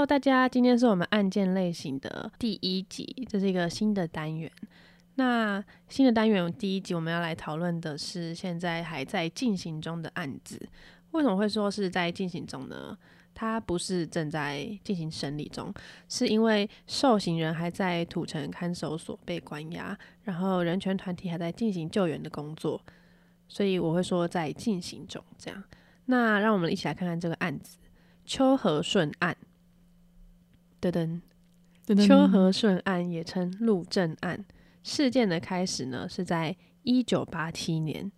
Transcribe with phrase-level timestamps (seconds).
[0.00, 4.50] Hello，大家，今天是我们案件类型的第一集，这是一个新的单元。
[5.16, 10.58] 那新的单元第一集我们要来讨论的是现在还在进行中的案子。
[11.10, 12.96] 为什么会说是在进行中呢？
[13.34, 15.70] 它不是正在进行审理中，
[16.08, 22.80] 是因为受刑人还在土城看守所被关押，然后人权团体还在进行救援的工作，
[23.48, 25.22] 所以我会说在进行中。
[25.36, 25.62] 这样，
[26.06, 27.76] 那让我们一起来看看这个案子——
[28.24, 29.36] 秋和顺案。
[30.80, 31.20] 噔
[31.86, 34.44] 噔，秋和顺案也称陆政案。
[34.82, 38.10] 事件的开始呢，是在一九八七年，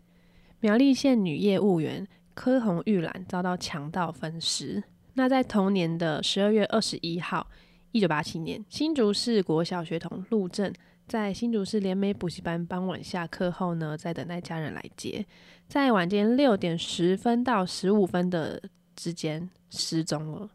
[0.61, 4.83] 苗栗县女业务员柯红玉兰遭到强盗分尸。
[5.15, 7.47] 那在同年的十二月二十一号，
[7.91, 10.73] 一九八七年，新竹市国小学童陆正
[11.09, 15.27] 在新竹市联美补习班傍晚下课后呢，在等待家人来接，
[15.67, 18.63] 在晚间六点十分到十五分的
[18.95, 20.49] 之间失踪了。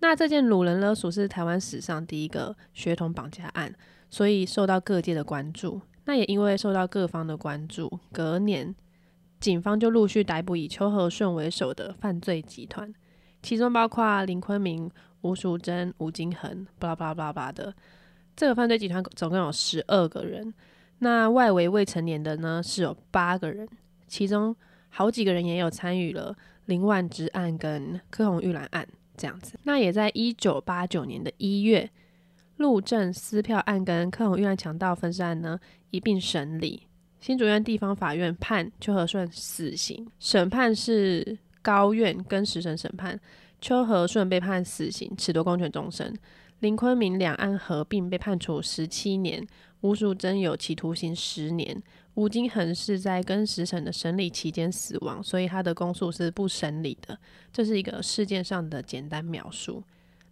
[0.00, 3.74] 那这件掳人勒索是台湾史上第一个学童绑架案，
[4.08, 5.80] 所以受到各界的关注。
[6.04, 8.74] 那也因为受到各方的关注，隔年
[9.40, 12.92] 警方就陆续逮捕以邱和顺为首的犯罪集团，
[13.42, 14.90] 其中包括林坤明、
[15.20, 17.74] 吴淑珍、吴金恒，巴拉巴拉巴拉巴拉的。
[18.34, 20.54] 这个犯罪集团总共有十二个人，
[21.00, 23.68] 那外围未成年的呢是有八个人，
[24.06, 24.54] 其中
[24.88, 26.34] 好几个人也有参与了
[26.66, 28.86] 林万之案跟柯红玉兰案。
[29.18, 31.90] 这样子，那也在一九八九年的一月，
[32.56, 35.58] 陆政撕票案跟克隆遇难强盗分尸案呢
[35.90, 36.84] 一并审理。
[37.20, 43.18] 新竹院地方法院判邱和顺死刑，审判是高院跟十审审判，
[43.60, 46.16] 邱和顺被判死刑，褫夺公权终身。
[46.60, 49.46] 林坤明两案合并被判处十七年，
[49.82, 51.82] 吴淑珍有期徒刑十年。
[52.14, 57.16] 吴金恒是在跟十审的审理期间死亡，所以他的公诉是不审理的。
[57.52, 59.84] 这是一个事件上的简单描述。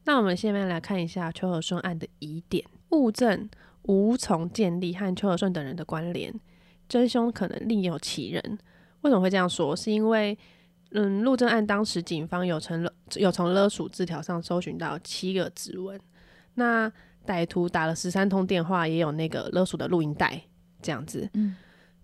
[0.05, 3.49] 那我们下面来看一下邱和顺案的疑点：物证
[3.83, 6.35] 无从建立和邱和顺等人的关联，
[6.89, 8.59] 真凶可能另有其人。
[9.03, 9.77] 为什么会这样说？
[9.77, 10.37] 是因为，
[10.91, 12.85] 嗯，陆正案当时警方有从
[13.15, 16.01] 有从勒索字条上搜寻到七个指纹，
[16.57, 16.93] 那
[17.25, 20.43] 歹徒打了十三通电话，也有那个勒索的录音带，
[20.83, 21.31] 这样子。
[21.33, 21.57] 嗯。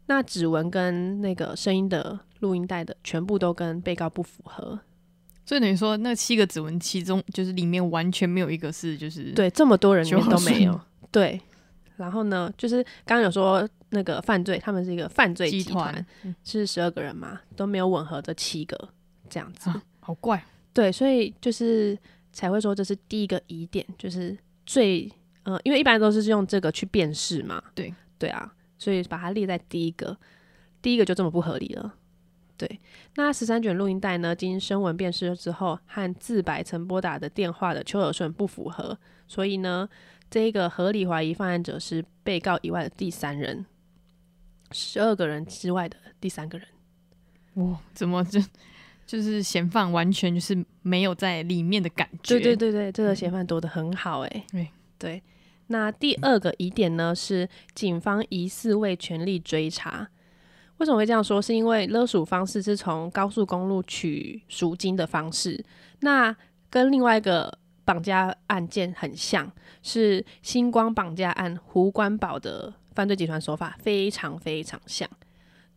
[0.07, 4.79] 那指纹跟那个声音的录音带的全部都跟被告不符合，
[5.47, 10.79] 所以等于说那七个指纹其中就是里面完全没有一个是就是对这么多人里面都没有。
[11.13, 11.41] 对，
[11.97, 16.05] 然后呢就是刚刚有说那个犯罪他们是一个犯罪集团。
[16.43, 18.89] 是十二个人嘛都没有吻合这七个
[19.31, 19.71] 这样子。
[20.01, 20.45] 好怪。
[20.75, 21.97] 对，所以就是
[22.33, 25.11] 才会说这是第一个疑点，就是最
[25.45, 28.53] 呃因为一般都是用这个去辨识嘛，对对啊。
[28.79, 30.19] 所以把它列在第一个，
[30.83, 31.95] 第一个就这么不合理了。
[32.57, 32.81] 对，
[33.15, 34.35] 那十三卷录音带呢？
[34.35, 38.99] 经声纹辨识之后，和自白曾拨打的电话的邱尔顺不符合，
[39.29, 39.89] 所以呢，
[40.29, 43.65] 这一个合理怀疑犯案者是被告以外的第三人，
[44.73, 46.67] 十二个人之外的第三个人。
[47.55, 48.41] 哇，怎么就
[49.07, 52.39] 就是嫌犯完全就是没有在里面的感觉？
[52.39, 54.47] 对对对对，这个嫌犯躲得很好哎。
[54.51, 54.69] 对
[54.99, 55.23] 对。
[55.69, 60.09] 那第二个疑点呢，是警方疑似未全力追查。
[60.79, 61.41] 为什么会这样说？
[61.41, 65.65] 是因为勒索方式是从高速公路取赎金的方式，
[66.01, 66.35] 那
[66.69, 69.51] 跟另外一个绑架案件很像，
[69.83, 75.09] 是星光绑架案胡关宝的犯罪集团手法非常非常像。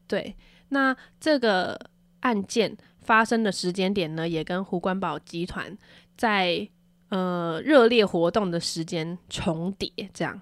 [0.08, 0.36] 对，
[0.70, 1.80] 那这个
[2.22, 2.76] 案件
[3.06, 5.78] 发生的时间点呢，也跟胡关宝集团
[6.18, 6.68] 在。
[7.10, 10.42] 呃，热烈活动的时间重叠，这样。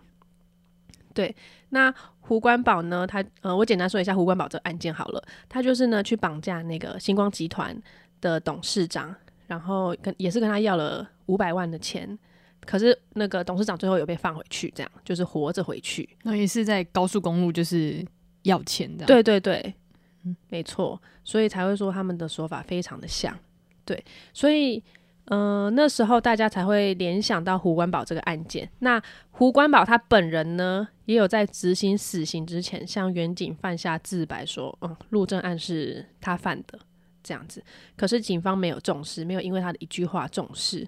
[1.14, 1.36] 对，
[1.70, 3.06] 那胡关宝呢？
[3.06, 5.22] 他呃，我简单说一下胡关宝这个案件好了。
[5.50, 7.78] 他就是呢，去绑架那个星光集团
[8.22, 9.14] 的董事长，
[9.46, 12.18] 然后跟也是跟他要了五百万的钱。
[12.66, 16.10] 可是那个董事长最后有被放回去，这样就是活着回去。
[16.24, 18.04] 那也是在高速公路，就是
[18.44, 19.06] 要钱的。
[19.06, 19.76] 对对对，
[20.50, 21.02] 没错。
[21.24, 23.38] 所以才会说他们的说法非常的像。
[23.86, 24.04] 对，
[24.34, 24.84] 所以。
[25.28, 28.70] 嗯，那时候大家才会联想到胡关宝这个案件。
[28.80, 36.78] 那胡关宝他本人呢，也有在执行死刑之前向远警犯下自白，说：“嗯，陆政案是他犯的。”
[37.24, 37.64] 这样子。
[37.96, 40.86] 可是警方没有重视，没有因为他的一句话重视。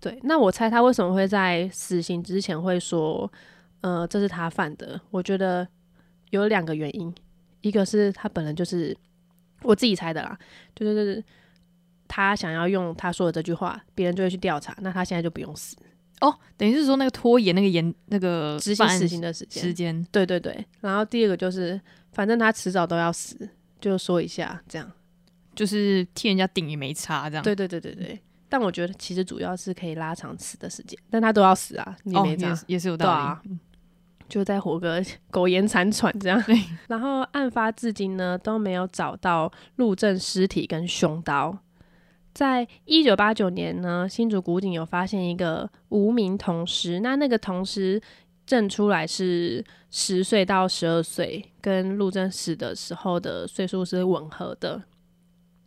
[0.00, 3.32] 对，那我猜他为什么会在死刑之前会说
[3.82, 5.68] ：“呃，这是他犯的？”我觉得
[6.30, 7.14] 有两个原因，
[7.60, 8.96] 一个是他本人就是
[9.62, 10.38] 我自己猜的啦，
[10.74, 11.22] 就是。
[12.12, 15.76] 他想要用他说的这句话，别人就会去调查，那他现在就不用死
[16.20, 16.36] 哦。
[16.56, 20.66] 等于是说那个拖延那个延那个执行死刑的时间，时间对对对。
[20.80, 21.80] 然后第二个就是，
[22.10, 23.48] 反正他迟早都要死，
[23.80, 24.90] 就说一下这样，
[25.54, 27.44] 就是替人家顶也没差这样。
[27.44, 33.56] 对对对对对，但我觉得其实主要是可以拉长死的时间，但他都要死啊，你哦，没差，也是也是有道对啊理。
[34.30, 36.42] 就在活个苟延残喘这样。
[36.88, 41.58] 然后案发至今呢都没有找到陆正尸体跟凶刀。
[42.32, 48.00] 在一九八九年呢，新竹古井有发现一个无名铜尸，那那个铜尸
[48.46, 54.80] 证出来是十岁到十二岁，跟陆正死的时候的岁数是吻合的。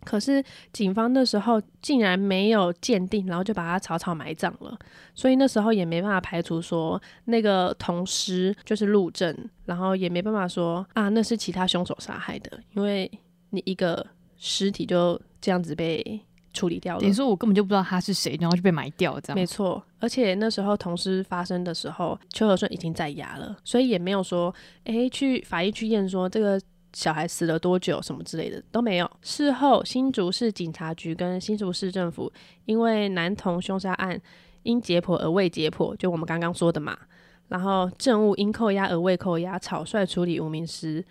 [0.03, 4.77] 可是警方那时候竟然没有鉴定，然后就把他草草埋葬了，
[5.15, 9.35] 所以那时候也没办法排除说那个同尸就是陆正，
[9.65, 13.09] 然后也没办法说啊那是其他凶手杀害的，因为
[13.50, 14.05] 你一个
[14.38, 16.19] 尸体就这样子被
[16.53, 17.13] 处理掉了等于。
[17.13, 19.35] 说我根本就不知道他是谁，然后就被埋掉这样。
[19.35, 24.53] 没错，而且那时候同尸发生的时候，邱和顺已经在押了，所以也没有说，
[24.83, 26.59] 诶，去法医去验说这个
[26.93, 29.11] 小孩死了多久什么之类的都没有。
[29.21, 32.31] 事后，新竹市警察局跟新竹市政府
[32.65, 34.19] 因为男童凶杀案
[34.61, 36.97] 因解剖而未解剖，就我们刚刚说的嘛，
[37.49, 41.03] 然后政务因扣押而未扣押，草率处理无名尸，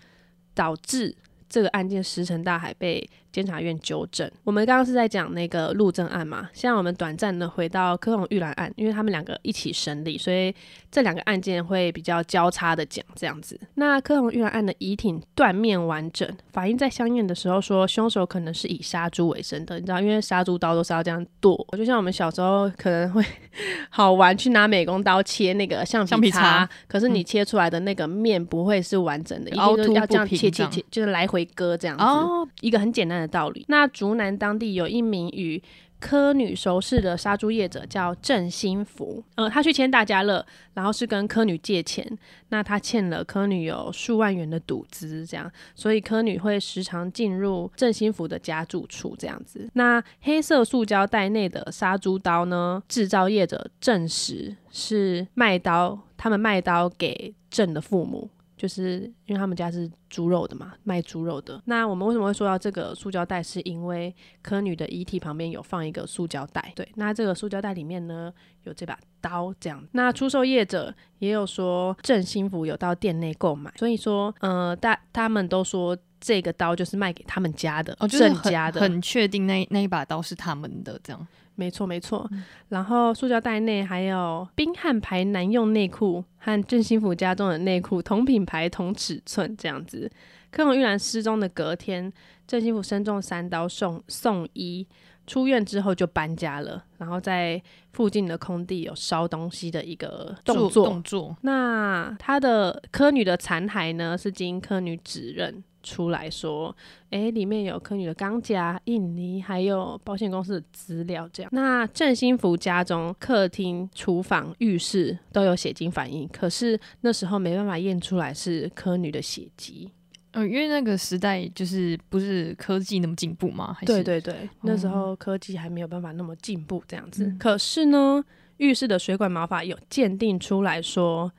[0.55, 1.15] 导致
[1.49, 4.31] 这个案件石沉大海，被监察院纠正。
[4.45, 10.55] 我们刚刚是在讲那个陆政案嘛，现在我们短暂的回到科宏玉兰案，因为他们两个一起审理，所以
[10.91, 13.59] 这两个案件会比较交叉的讲这样子。
[13.75, 23.25] 那科宏玉兰案的遗体断面完整，法医在相验的时候说，凶手可能是以杀猪为生的，你知道，因为杀猪刀都是要这样剁，就像我们小时候可能会
[23.91, 32.05] 好玩去拿美工刀切那个橡橡皮擦擦，可是你切出来的那个面不会是完整的，一定凹凸就是要这样不平这样切切切，就是来回割这样子。
[32.05, 33.65] 哦，一个很简单的道理。
[33.69, 35.63] 那竹南当地有一名与
[36.01, 42.05] 柯女熟识的杀猪业者叫郑新福，呃，他去签大家乐，然后是跟柯女借钱，
[42.49, 49.71] 那他欠了柯女有数万元的赌资，这样，所以柯女会时常进入郑新福的家住处这样子。
[49.75, 58.29] 那黑色塑胶袋内的杀猪刀呢，制造业者证实是卖刀，他们卖刀给郑的父母。
[58.63, 61.61] 就是因为他们家是猪肉的嘛，卖猪肉的。
[61.65, 63.43] 那我们为什么会说到这个塑胶袋？
[63.43, 68.33] 是因为柯女的遗体旁边有放一个塑胶袋，对，那这个塑胶袋里面呢
[68.63, 69.85] 有这把刀，这样。
[69.91, 81.27] 那出售业者也有说郑新福有到店内购买，所以说，呃，大他们都说这个刀就是卖给他们家的，哦，就是家的，很确定那那一把刀是他们的这样。
[81.57, 82.27] 没错，没错。
[82.69, 90.11] 然后塑胶袋内还有冰汉牌男用内裤和郑兴福家中的内裤，同品牌、同尺寸这样子。
[90.51, 92.11] 柯永玉兰失踪的隔天，
[92.47, 94.87] 郑兴福身中三刀送送医，
[95.27, 100.85] 出院之后就搬家了，然后在附近的空地有烧东西的一个动作。
[100.85, 106.75] 动作，那他的科女的残骸呢，是经科女指认出来说，
[107.11, 111.29] 诶，里面有科女的钢夹、印泥，还有保险公司的资料。
[111.33, 119.91] 这样，那郑新福家中客厅、厨房、浴室都有血精反应，可是那时候没办法验出来是科女的血迹。
[120.33, 123.75] 嗯，因为那个时代就是不是科技那么进步吗？
[123.79, 127.25] 还是对对对，那时候科技还没有办法那么进步，这样子。
[127.25, 128.25] 嗯可是呢，
[128.57, 131.31] 浴室的水管毛发有鉴定出来说，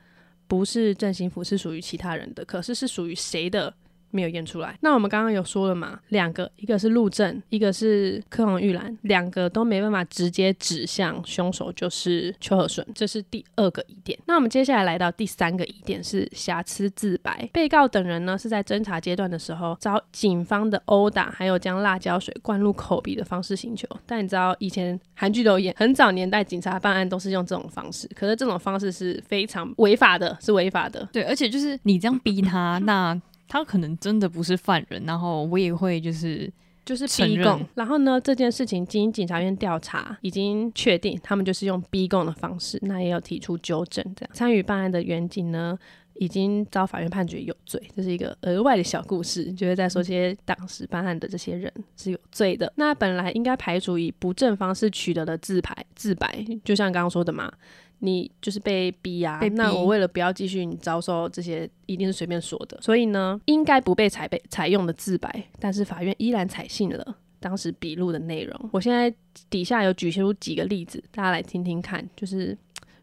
[0.46, 3.74] 不是郑兴福，是属于其他人的，可是是属于谁的？
[4.14, 4.78] 没有验出来。
[4.80, 14.18] 那我们刚刚有说了嘛，两个，一个是陆正，一个是柯宏玉兰，两个都没办法直接指向凶手就是邱和顺，这是第二个疑点。
[14.26, 17.48] 那我们接下来来到第三个疑点是瑕疵自白。
[17.52, 23.88] 被告等人呢是在侦查阶段的时候遭警方的殴打，还有将辣椒水灌入口鼻的方式刑求。
[24.06, 31.08] 但你知道以前韩剧都演，很早年代警察办案都是用这种方式，可是这种方式是非常违法的，是违法的。
[31.12, 36.50] 对，而且就是你这样逼他，那他可能真的不是犯人，然后我也会就是
[36.84, 37.64] 就是逼供。
[37.74, 44.04] 然后呢，这件事情经检察院调查，已经确定他们就是用逼供的方式，那也有提出纠正。
[44.16, 45.78] 这样参与办案的远警呢，
[46.14, 47.80] 已经遭法院判决有罪。
[47.94, 52.72] 这是一个额外的小故事，就是在说这些当时办案的这些人是有罪的。
[52.76, 57.52] 那本来应该排除以不正方式取得的自白，自白就像刚刚说的嘛。
[58.00, 68.70] 你就是被逼啊，逼那我为了不要继续你遭受这些，一定是随便说的，所以呢，应该不被采被采用的自白，但是法院依然采信了当时笔录的内容。
[68.72, 69.12] 我现在
[69.48, 72.56] 底下有举出几个例子，大家来听听看，就是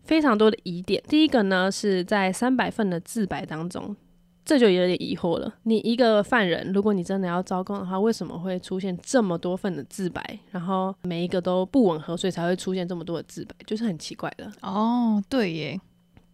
[0.03, 1.01] 非常多的疑点。
[1.07, 3.95] 第一个呢，是在三百份的自白当中。
[4.43, 5.53] 这就有点疑惑了。
[5.63, 14.51] 你一个犯人，如果你真的要招供的话，为什么会出现这么多份的自白，然后每一个都不吻合，所以才会出现这么多的自白，就是很奇怪的。
[14.61, 15.79] 哦，对耶，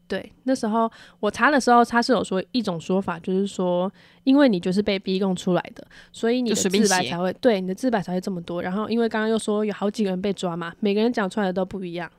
[0.07, 3.91] 对，那时候我查的时候，他是有说一种说法，就是说，
[4.23, 8.61] 因为你就是被逼供出来的，所以你的自白才会对你的自白才会这么多。
[8.61, 12.09] 然后因为刚刚又说有好几个人被抓嘛，每个人讲出来的都不一样，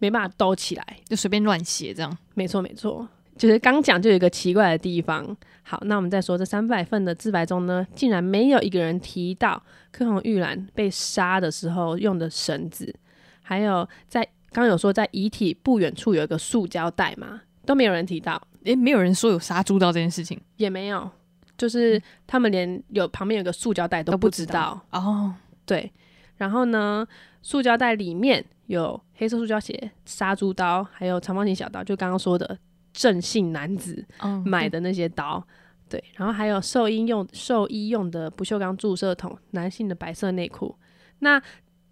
[0.00, 0.96] 没办法兜起来。
[1.06, 2.18] 就随便乱写这样。
[2.34, 3.06] 没错，没错，
[3.40, 5.34] 就是刚讲就有一个奇怪的地方。
[5.62, 12.94] 好，那我们再说这三百份的自白中呢，竟然没有一个人提到柯红玉兰被杀的时候用的绳子，
[13.40, 20.38] 还有在刚刚有说在遗体不远处有一个塑胶袋嘛，都没有人提到，诶，没有人说有杀猪刀这件事情。
[20.58, 21.10] 也没有，
[21.56, 24.78] 就是他们连有旁边有个塑胶袋都不知道。
[24.90, 25.32] 哦。
[25.64, 25.90] 对，
[26.36, 27.06] 然后呢，
[27.40, 32.58] 塑胶袋里面有黑色塑胶鞋、杀猪刀，还有长方形小刀，就刚刚说的
[32.92, 35.44] 正性男子嗯买的那些刀。
[35.88, 40.76] 对，然后还有兽医用兽医用的不锈钢注射筒，男性的白色内裤。
[41.18, 41.42] 那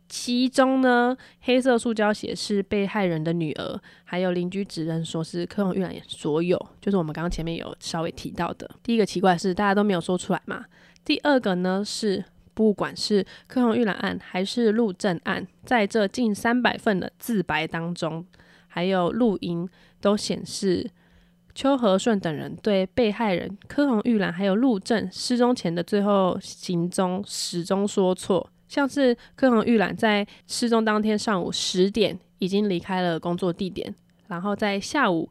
[0.09, 8.71] 其中呢，黑色塑胶鞋是被害人的女儿，还有邻居指认说是柯红玉兰所有，就是我们刚刚前面有稍微提到的。
[8.83, 10.64] 第一个奇怪是大家都没有说出来嘛。
[11.05, 12.25] 第二个呢是，
[12.55, 18.25] 不管是柯红玉兰案还是陆正案，在这近三百份的自白当中，
[18.69, 19.69] 还有录音
[20.00, 20.90] 都显示。
[21.55, 33.93] 邱和顺等人对被害人柯红玉兰还有陆正失踪前的最后行踪始终说错，像是柯红玉兰在失踪当天上午十点已经离开了工作地点，
[34.28, 35.28] 然后在下午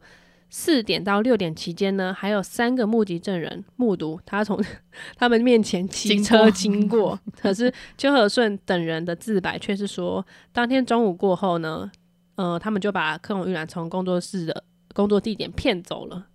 [0.49, 4.61] 四点到六点期间呢，还有三个目击证人目睹他从
[5.15, 11.89] 他们面前骑车经过， 可是邱和顺等人的自白却是说，当天中午过后呢，
[12.37, 14.63] 呃，他们就把克隆玉兰从工作室的
[14.93, 16.27] 工作地点骗走了。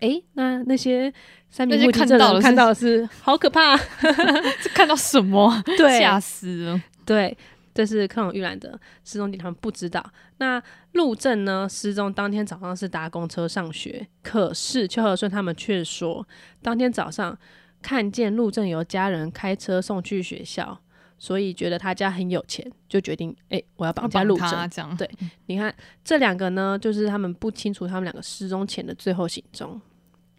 [0.00, 1.12] 诶，那那些
[1.48, 3.76] 三名那些目击证人看到的是看到的是好可怕，
[4.60, 5.62] 这看到什么啊？
[5.78, 6.82] 对吓死了。
[7.06, 7.36] 对，
[7.72, 10.04] 这是克隆玉兰的失踪地，他们不知道。
[10.38, 10.60] 那
[10.92, 11.68] 陆正呢？
[11.70, 16.26] 失踪当天早上是搭公车上学，可是邱和顺他们却说，
[16.60, 17.38] 当天早上
[17.80, 20.80] 看见陆正由家人开车送去学校，
[21.22, 24.44] 所以觉得他家很有钱，就决定诶，我要绑架陆正。
[24.44, 25.08] 他这样对
[25.46, 29.80] 你看这两个呢，就是他们不清楚他们两个失踪前的最后行踪。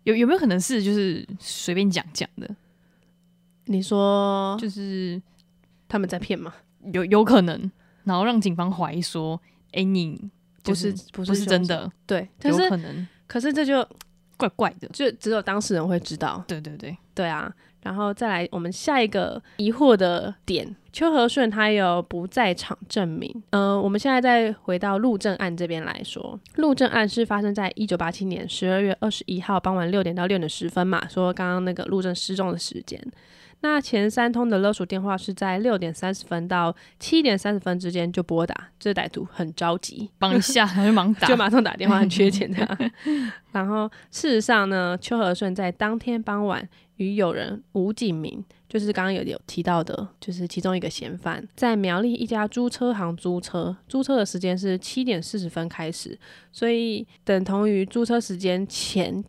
[0.04, 2.54] 有有没有可能是就是随便讲讲的？
[3.68, 5.22] 你说就是
[5.88, 6.54] 他们在骗吗？
[6.92, 7.72] 有有可能，
[8.04, 10.20] 然后让警方怀疑说，哎、你
[10.63, 13.88] 不就是不不是真的，对，但有是可能可是这就
[14.38, 14.88] 怪怪的。
[14.90, 16.44] 就只有当事人会知道。
[16.48, 23.44] 对对对，对啊，然后再来我们下一个疑惑的点，邱和顺他有不在场证明。
[23.52, 33.00] 呃，我们现在再回到陆正案这边来说，陆正案是发生在一九八七年十二月二十一号傍晚六点到六点十分嘛，说刚刚那个陆正失踪的时间。
[33.63, 42.91] 那前三通的勒索电话是在六点三十分到七点三十分之间就拨打，这歹徒很着急，帮一下他就忙打，就马上打电话，很缺钱这样。
[43.53, 46.67] 然后事实上呢，邱和顺在当天傍晚
[46.98, 56.20] 与友人吴景明，就是刚刚有有提到的，就是其中一个嫌犯，在苗栗一家租车行租车，租车的时间是七点四十分开始，
[56.51, 59.24] 所以等同于租车时间前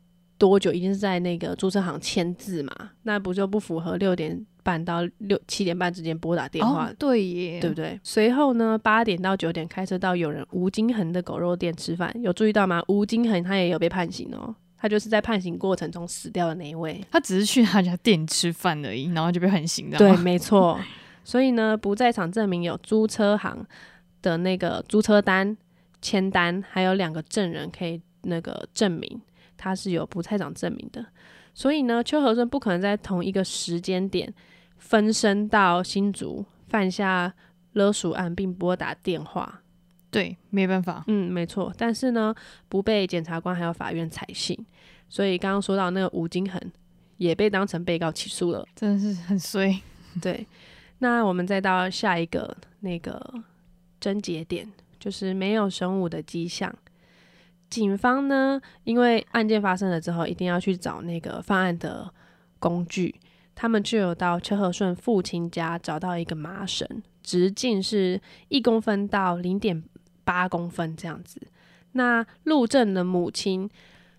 [0.44, 2.70] 多久，一定是在那个租车行签字嘛？
[3.04, 7.98] 那不就不符合六点半到六七点半之间拨打电话哦，对耶，对不对？
[8.02, 12.82] 随后呢，八点到九点开车到有人吴金恒的狗肉店吃饭，有注意到吗？
[12.88, 17.02] 吴金恒他也有被判刑哦，他就是在判刑过程中死掉的那一位。
[17.10, 20.78] 他只是去他家店吃饭而已，然后就被判刑， 的对，没错。
[21.24, 23.66] 所以呢，不在场证明有租车行
[24.20, 25.56] 的那个租车单、
[26.02, 29.20] 签单，还有两个证人可以那个证明
[29.56, 31.04] 他是有不在场证明的。
[31.52, 34.32] 所以呢，邱和顺不可能在同一个时间点
[34.76, 37.32] 分身到新竹犯下
[37.74, 39.62] 勒赎案，并拨打电话。
[40.10, 41.72] 对，没办法，嗯，没错。
[41.76, 42.34] 但是呢，
[42.68, 44.56] 不被检察官还有法院采信，
[45.08, 46.60] 所以刚刚说到那个吴金恒
[47.16, 48.64] 也被当成被告起诉了。
[48.76, 49.80] 真的是很衰。
[50.22, 50.46] 对，
[50.98, 53.20] 那我们再到下一个那个
[53.98, 56.72] 症结点，就是没有生物的迹象。
[57.74, 62.08] 警方呢，因为案件发生了之后，一定要去找那个犯案的
[62.60, 63.12] 工具，
[63.52, 66.88] 他们就有到邱和顺父亲家找到一个麻绳，
[67.20, 69.82] 直径是一公分到零点
[70.22, 71.42] 八公分这样子。
[71.94, 73.68] 那陆正的母亲，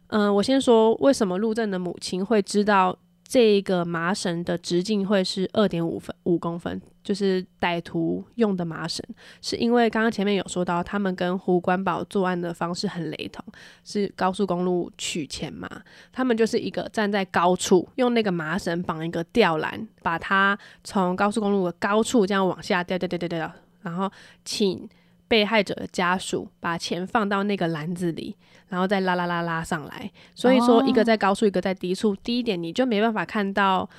[0.08, 9.06] 嗯、我先说为什么陆正的母亲会知道这个麻绳的直径会是二点五分五公分，就是歹徒用的麻绳，
[9.40, 13.46] 是因为刚刚前面有说到，他们跟胡关宝作案的方式很雷同，
[13.84, 15.70] 是高速公路取钱嘛，
[16.12, 23.52] 他们就是一个站在高处，用那个麻绳绑一个吊篮，把他从高速公路的高处这样往下吊吊吊吊吊，
[23.84, 24.12] 然后
[24.44, 24.90] 请
[25.28, 28.36] 被害者的家属把钱放到那个篮子里，
[28.68, 30.12] 然后再拉拉拉拉上来。
[30.34, 32.16] 所以说，一个在高处，一个在低处。
[32.18, 33.90] 第一点，你就没办法看到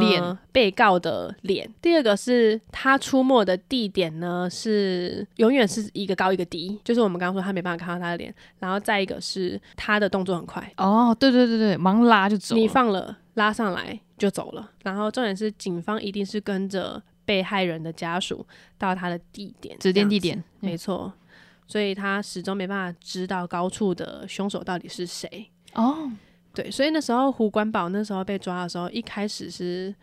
[0.00, 8.34] 脸被告的脸；第二个是他出没的地点呢，是永远是一个高一个低，就是我们刚刚说他没办法看到他的脸。
[8.58, 10.72] 然后再一个是他的动作很快。
[10.76, 12.54] 哦，对对对对，忙拉就走。
[12.54, 14.70] 你放了拉上来就走了。
[14.82, 17.02] 然后重点是警方一定是跟着。
[17.24, 18.46] 被害人的家属
[18.78, 21.12] 到他的地点，指定地点，没错，
[21.66, 25.50] 所以他始终没办法知道高处的凶手到底是谁。
[25.74, 26.10] 哦，
[26.54, 29.94] 对，所以那时候胡关宝那时候被抓的时候，一开始是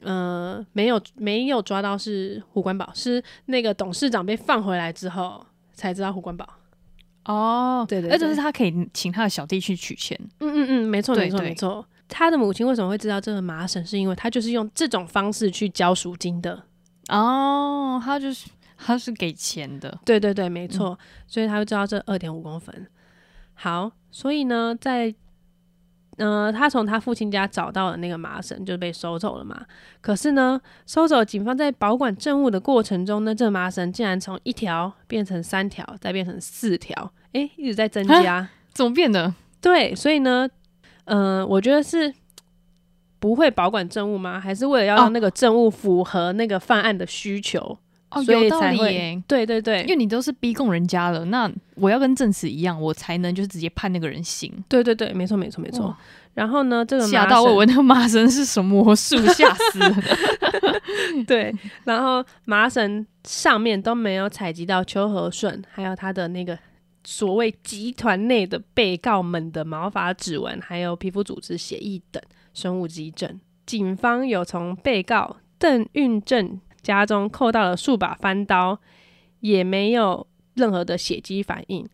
[0.00, 6.48] 呃没有没有抓到是胡关宝，是那个董事长被放回来之后才知道胡关宝。
[7.24, 10.18] 哦，对对，而且是他可以请他的小弟去取钱。
[10.40, 11.86] 嗯嗯嗯，没错没错没错。
[12.14, 13.84] 他的母亲为什么会知道这个麻绳？
[13.86, 16.62] 是因为他就是用这种方式去交赎金的
[17.08, 22.86] 哦，他就是他是给钱的，对对对，没错，所以他就知道这二点五公分。
[23.54, 25.14] 好，所以呢，在
[26.18, 29.64] 呃，他从他父亲家找到的那个麻绳就被收走了嘛。
[30.02, 39.34] 可是呢，收走警方在保管证物的过程中呢，这麻绳竟然从一条变成三条，再变成四条，哎，一直在增加，怎么变的？
[39.62, 40.46] 对，所以呢。
[41.04, 42.12] 嗯，我觉得是
[43.18, 44.38] 不会保管证物吗？
[44.40, 47.78] 还是为了要让那个证物符合那个犯案的需求？
[48.10, 49.22] 哦，有道理。
[49.26, 54.52] 对对对，因为你都是逼供人家了，那我要跟证词一样，我才能就是直接判那个人刑。
[54.68, 55.96] 对对对，没错没错没错。
[56.34, 59.16] 然后呢，这个吓到我，我那个麻绳是什么魔术？
[59.28, 59.80] 吓死！
[61.26, 61.54] 对，
[61.84, 66.58] 然后麻绳上面都没有采集到邱和顺，还有他的那个。
[67.04, 72.22] 所谓集团内的被告们的毛发、指纹，还有皮肤组织、血液等
[72.54, 78.78] 生物基证，警方有从被告邓运正家中扣到了数把翻刀，
[79.40, 81.88] 也没有任何的血迹反应。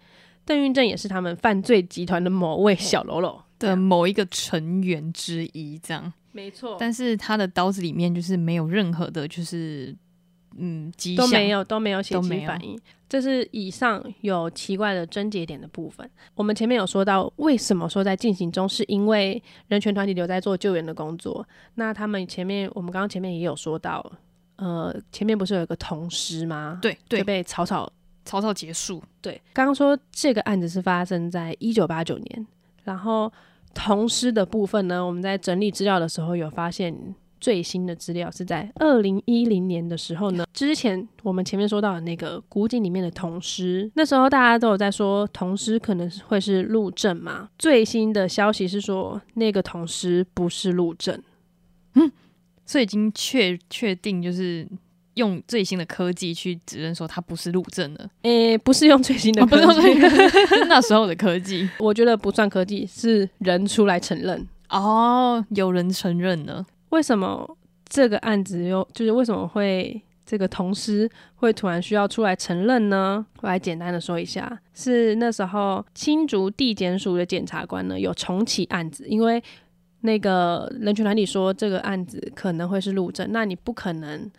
[0.44, 6.76] 邓运正也是他们犯罪集团的某位小喽啰的某一个成员之一，这样没错。
[6.80, 9.94] 但是他的刀子里面就是没有任何的，就是
[10.58, 12.78] 嗯，都没有都没有血迹反应。
[13.08, 16.08] 这是以上有奇怪的症结点的部分。
[16.34, 21.46] 我们前面有说到，为什么说在进行中，是因为人权团体留在做救援的工作。
[21.76, 24.04] 那他们前面，我们刚刚前面也有说到，
[24.56, 26.78] 呃，前面不是有一个同尸吗？
[26.82, 27.90] 对，就被草草
[28.26, 29.02] 草草结束。
[29.22, 32.46] 对，刚刚说这个案子是发生在一九八九年，
[32.84, 33.32] 然后
[33.72, 37.14] 同尸的部分呢，我们在整理资料的时候有发现。
[37.40, 40.44] 最新的资料是在二零一零年的时候呢。
[40.52, 47.48] 之前我们前面说到的那个古井里面的铜尸，那时候大家都有在说铜尸可能会是陆正嘛。
[47.58, 51.22] 最新的消息是说那个铜尸不是陆正，
[51.94, 52.10] 嗯，
[52.66, 54.66] 所以已经确确定就是
[55.14, 58.08] 用最新的科技去指认说他不是陆正了。
[58.22, 59.94] 诶，不是用最新的，不是用最
[60.66, 66.66] 那时候的科技， 我觉得不算科技，是人出来承认哦，有人承认了。
[66.90, 67.56] 为什么
[67.88, 73.24] 这个案子又就是为什么会这个同事会突然需要出来承认呢？
[73.40, 79.42] 我来简单的说一下，是那时候新竹地检署的检察官呢有重启案子，因为
[80.02, 84.30] 那个人权团体说这个案子可能会是路政，那你不可能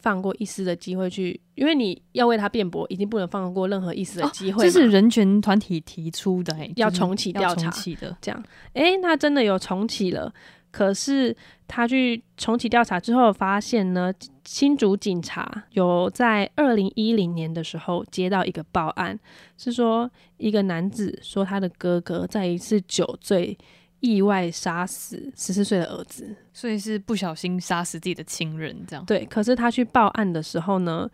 [0.00, 4.64] 放过一丝的机会去，因为你要为他辩驳，已经不能放过任何一丝的机会。
[4.64, 10.32] 这是人权团体提出的，要重启调查的，这样，哎，那真的有重启了。
[10.76, 11.34] 可是
[11.66, 14.12] 他去重启调查之后，发现呢，
[14.44, 19.18] 新竹警察有在二零一零年的时候接到一个报案，
[19.56, 23.56] 是说一个男子说他的哥哥在一次酒醉
[24.00, 29.24] 意外杀死十四岁的儿子，所以是不小心杀死自己的亲人，这样对。
[29.24, 31.08] 可是他去报案的时候呢？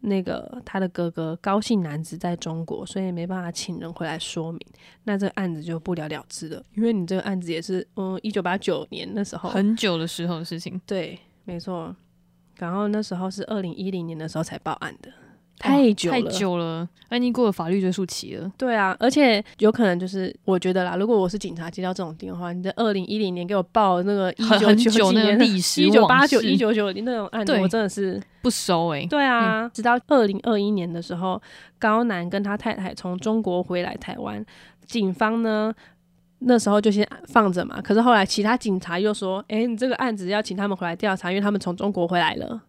[0.00, 4.60] 那个他的哥哥高姓男子在中国，所以没办法请人回来说明，
[5.04, 6.62] 那这个案子就不了了之了。
[6.74, 10.80] 因为你这个案子也是，嗯，一九八九年那时候，很久的时候的事情。
[10.86, 11.94] 对，没错。
[12.56, 15.10] 然后那时候是二零一零年的时候才报案的。
[15.58, 18.50] 太久了，太久了，安妮过了法律追诉期了。
[18.56, 29.04] 对啊，而且有可能就是，我觉得啦，如果我是警察接到这种电话，你在二零一零年给我报那个一九九那个历史一九八九一九九零那种案子，我真的是不熟哎。
[29.06, 31.40] 对啊，直到二零二一年的时候，
[31.78, 34.44] 高南跟他太太从中国回来台湾，
[34.86, 35.74] 警方呢
[36.40, 37.80] 那时候就先放着嘛。
[37.82, 42.62] 可是后来其他警察又说，哎，你这个案子要请他们回来调查，因为他们从中国回来了。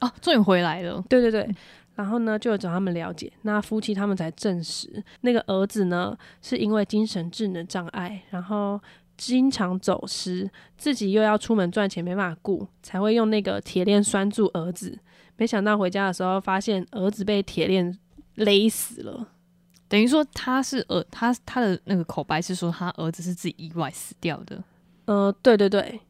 [0.00, 1.02] 哦，终于回来了。
[1.08, 1.48] 对对对。
[1.94, 8.80] 然后呢，就找他们了解，那夫妻他们才证实，那个儿子呢是因为精神智能障碍，然后
[9.16, 14.98] 经常走失，自己又要出门赚钱没办法顾，才会用那个铁链拴住儿子。
[15.36, 17.96] 没想到回家的时候，发现儿子被铁链
[18.34, 19.28] 勒死了。
[19.86, 24.62] 等于说他是儿，他他的那个口白是说他儿子是自己意外死掉的。
[25.04, 26.00] 呃，对对对，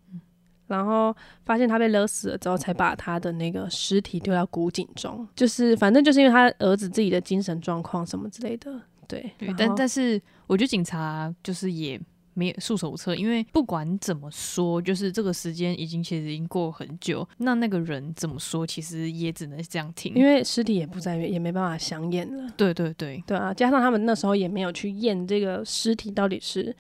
[0.74, 5.26] 然后发现他被勒死了之后，才把他的那个尸体丢到古井中。
[5.36, 9.30] 就是反正就是因为他儿子自己的精神状况什么之类的，对。
[9.38, 12.00] 对，但但是我觉得警察就是也。
[12.36, 17.24] 没有束手无策，因为不管怎么说，就是这个时间已经其实已经过很久。
[17.38, 22.52] 那那个人怎么说，其实也只能这样听，因为尸体也不在，也没办法相验了。
[22.56, 26.74] 对对对，对啊，加上他们那时候也没有去验这个尸体到底是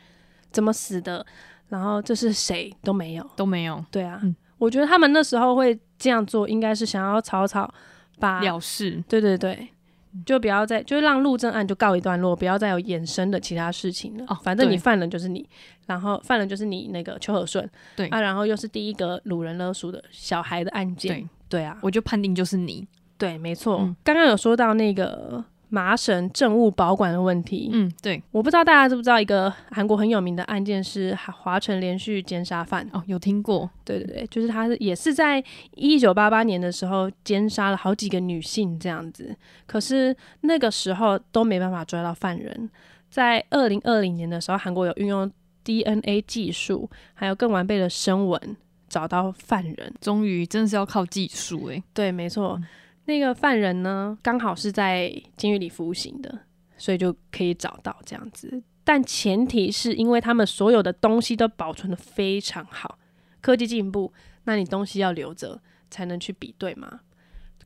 [0.50, 1.24] 怎么死的，
[1.68, 3.84] 然后这是谁都没有，都没有。
[3.90, 4.20] 对啊，
[4.58, 7.72] 我觉得他们那时候会这样做，应该是想要草草
[8.18, 9.02] 把了事。
[9.08, 9.68] 对对对。
[10.24, 14.24] 就不要再，就让陆政案就告一段落，不要再有衍生的其他事情了。
[14.28, 15.44] 哦，反正你犯人就是你，
[15.86, 21.16] 然后犯人就是你那个邱和顺，对啊，然后又是第一个掳人勒赎的小孩的案件，
[21.48, 22.86] 对对啊，我就判定就是你，
[23.18, 23.78] 对，没错。
[24.04, 25.44] 刚刚有说到那个。
[25.74, 33.68] 麻省政务保管的问题，嗯，对，我不知道大家知不知道一个韩国很有名的案件是华城连续奸杀犯哦，有听过？
[33.84, 35.42] 对对对，就是他是也是在
[35.74, 39.34] 一九八八年的时候奸杀了好几个女性这样子，
[39.66, 42.70] 可是那个时候都没办法抓到犯人。
[43.10, 45.28] 在二零二零年的时候，韩国有运用
[45.64, 48.56] DNA 技术，还有更完备的声纹
[48.88, 51.82] 找到犯人，终于真的是要靠技术诶。
[51.92, 52.60] 对，没错。
[53.06, 56.40] 那个犯人呢，刚好是在监狱里服刑的，
[56.76, 58.62] 所以就可以找到这样子。
[58.82, 62.98] 但前提是因为他们所有的东西都保存的非常好，
[63.40, 64.12] 科技进步，
[64.44, 67.00] 那你东西要留着才能去比对嘛。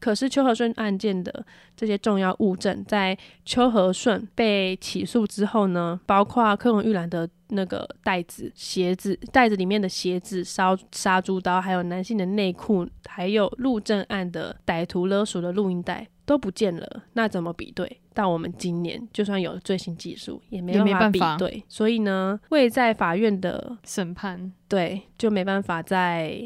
[0.00, 1.44] 可是邱和顺案件的
[1.76, 17.04] 这些重要物证，在邱和顺被起诉之后呢，包括柯文玉兰的那个袋子、鞋子、袋子里面的鞋子、烧杀猪刀，还有男性的内裤，还有陆政案的歹徒勒索的录音带都不见了。
[17.14, 18.00] 那怎么比对？
[18.14, 21.62] 到我们今年，就算有最新技术，也没办法比对。
[21.68, 26.42] 所以呢，未在法院的审判，对，就没办法再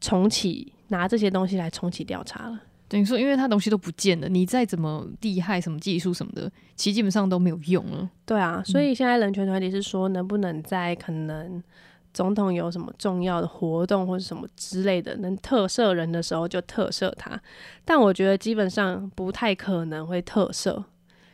[0.00, 2.60] 重启拿这些东西来重启调查了。
[2.86, 8.08] 等于说，因为他东西都不见了，你再怎么厉害，什么技术什么的，其实基本上都没有用了。
[8.26, 11.62] 对啊，所以现在人权团体是说，能不能在可能
[12.12, 17.40] 总统有什么重要的活动或者什么之类的，能特赦人的时候就特赦他。
[17.86, 20.84] 但我觉得基本上不太可能会特赦，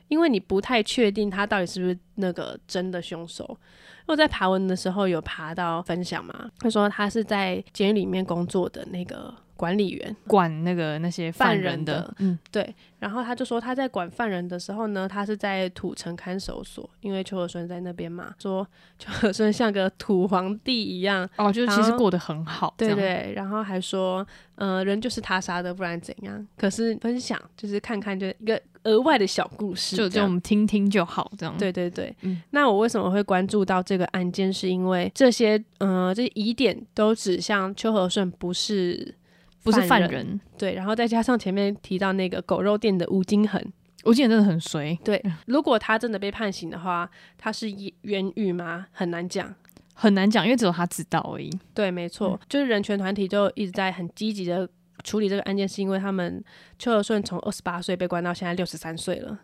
[0.07, 3.59] 因为你不太确定他到底是不是那个真的凶手。
[4.07, 9.35] 我在爬文的时候有爬到分享嘛，他说他是在监狱里面工作的那个。
[9.61, 12.75] 管理员管那个那些犯人的，嗯，对。
[12.99, 18.67] 然后他就说他在管犯人的时候呢，他是在土城看守所，因为邱和顺在那边嘛，说
[18.99, 23.35] 邱和顺像个土皇帝一样，哦，就是其实过得很好，对对。
[23.37, 26.47] 然后还说，呃，人就是他杀的，不然怎样？
[26.57, 31.55] 可是分享就是看看，就一个额外的小故事，就就我们听听就好，这样。
[31.59, 32.41] 对对对，嗯。
[32.51, 34.51] 那我为什么会关注到这个案件？
[34.51, 39.15] 是因为这些，呃，这疑点都指向邱和顺不是。
[39.63, 43.63] 不是犯人，对，然后再加上前面提到那个狗肉店的吴金恒，
[44.05, 44.99] 吴金恒真的很衰。
[45.05, 47.69] 对，如果他真的被判刑的话，他是
[48.03, 48.87] 冤狱吗？
[48.93, 49.55] 很难讲，
[49.95, 51.51] 很难讲，因为只有他知道而已。
[51.75, 54.69] 对，没错，就是人权团体就一直在很积极的
[55.05, 56.43] 处理这个案件，是因为他们
[56.79, 59.39] 邱和顺从二十八岁被关到现在六十三岁了，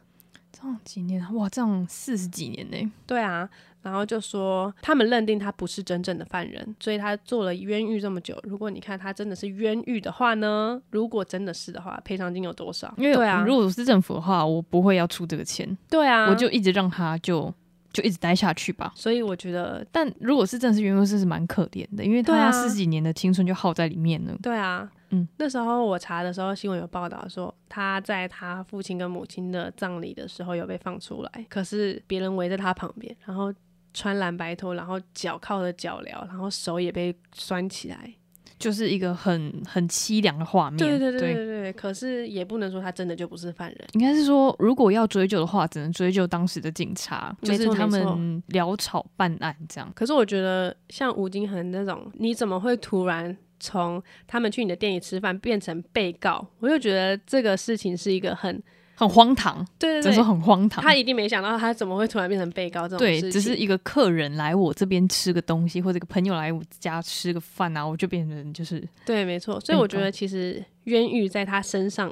[0.51, 2.93] 这样几年哇，这样四十几年呢？
[3.07, 3.49] 对啊。
[3.87, 8.37] 然后就说，他们认定他不是真正的犯人，所以他做了冤狱这么久。
[8.42, 10.83] 如果你看他真的是冤狱的话呢？
[10.90, 12.92] 如果真的是的话，赔偿金有多少？
[12.99, 15.79] 因为对啊，如果是政府的话，我不会要出这个钱。
[15.88, 17.55] 对啊，我就一直让他就
[17.92, 18.92] 就一直待下去吧。
[18.96, 24.37] 所以我觉得，但如果是真的是冤狱，是是蛮可怜的，因为他四十几年的青春就耗在里面了。
[24.42, 33.55] 对啊，嗯，那时候我查的时候，新闻有报道说，他在他父亲跟母亲的葬礼的时候有被放出来，可是别人围在他旁边，然后。
[33.97, 38.13] 穿蓝白拖，然后脚靠着脚镣，然后手也被拴起来，
[38.59, 40.77] 就是一个很很凄凉的画面。
[40.77, 41.73] 对对对对对。
[41.73, 43.89] 可是也不能说他真的就不是犯人。
[43.95, 49.91] 应该是说，如果要追究的话，只能追究当时的警察，就是他们潦草办案这样。
[49.95, 56.47] 可是我觉得，像吴金恒那种，你怎么会突然从他们去你的店里吃饭变成被告？
[56.61, 58.63] 我就觉得这个事情是一个很。
[58.99, 60.83] 很荒唐，对对对，说很荒唐。
[60.83, 63.21] 他一定没想到，他怎么会突然变成被告这种事情。
[63.21, 69.61] 对，只是一个客人来我这边吃个东西，或者个朋友来我家吃个饭啊，我就变成就是对，没错。
[69.61, 72.11] 所以我觉得其实冤狱在他身上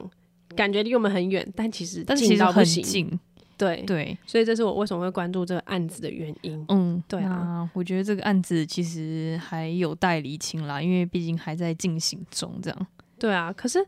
[0.55, 3.18] 感觉离我们很远，但其实但其实很近。
[3.57, 6.62] 对对，所以这是我为什么会关注这个案子的原因。
[6.68, 12.87] 嗯，对啊，我觉得这个案子其实还有待厘清啦，因为毕竟还在进行中，这样。
[13.18, 13.83] 对啊，可是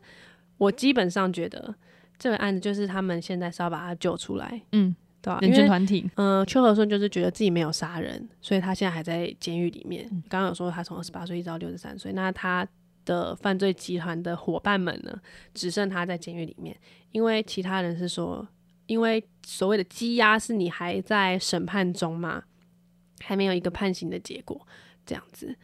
[0.57, 1.75] 我基本上觉得。
[2.19, 10.07] 这个案子就是他们现在是要把他救出来，嗯，对吧、人权团体，嗯、邱和顺就是觉得自己没有杀人，所以他现在还在监狱里面。
[10.11, 12.67] 嗯刚刚有说他从二十八岁一直到六十三岁，那他
[13.05, 15.19] 的犯罪集团的伙伴们呢，
[15.53, 16.75] 只剩他在监狱里面，
[17.11, 18.47] 因为其他人是说，
[18.87, 22.43] 因为所谓的羁押是你还在审判中嘛，
[23.19, 24.65] 还没有一个判刑的结果
[25.05, 25.55] 这样子，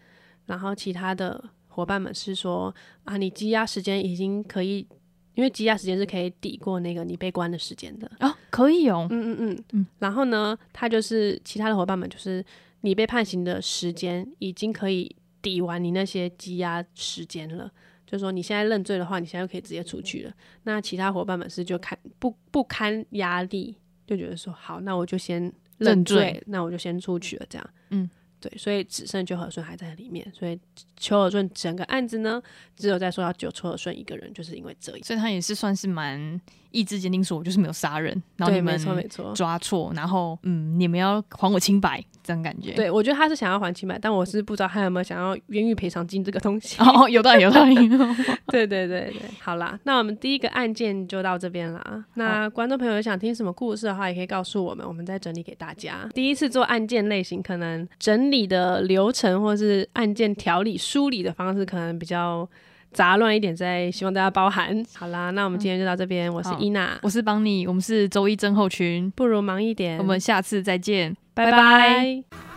[0.46, 2.74] 然后其他的伙伴们是说
[3.06, 4.88] 啊，你羁押时间已经可以。
[5.36, 12.44] 因为羁押时间是可以抵过那个你被关的时间的，啊，可以哦，嗯嗯嗯嗯然后呢，他就是其他的伙伴们，就是
[12.82, 17.72] 你被判刑的时间已经可以抵完你那些羁押时间了。
[18.06, 20.32] 就是说你现在认罪的话，你现在就可以直接出去了。
[20.64, 27.70] 那其他伙伴们是就看不不堪压力，就觉得说好，那我就先认罪，那我就先出去了，这样。
[27.90, 28.08] 嗯，
[28.44, 30.60] 对，所以只剩邱和顺还在里面，所以
[30.98, 32.42] 邱和顺整个案子呢，
[32.76, 35.02] 只有在说要救邱和顺一个人，就是因为这样。
[35.02, 36.40] 所以他也是算是蛮
[36.72, 39.32] 意志坚定，说我就是没有杀人，然后对，你们没错没错。
[39.34, 42.74] 抓错，然后嗯，你们要还我清白，这样感觉。
[42.74, 46.76] 对，我觉得他是想要还清白，但我是不知道他有没有想要冤狱赔偿金这个东西。
[46.84, 47.76] 哦，有道理，有道理。
[48.50, 52.06] 对对对对，好啦，那我们第一个案件就到这边啦。
[52.16, 56.10] 那观众朋友想听什么故事的话，也可以告诉我们，我们再整理给大家。
[56.14, 62.50] 第一次做案件类型，可能整理的流程或是案件条理梳理的方式，可能比较
[62.92, 64.84] 杂乱一点，在希望大家包涵。
[64.96, 71.16] 好啦，那我们今天就到这边，我是伊娜，我是邦尼，我们是周一症候群，不如忙一点，我们下次再见。
[71.36, 72.53] 拜拜拜拜